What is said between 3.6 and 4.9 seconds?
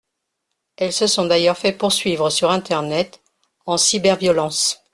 en cyberviolence.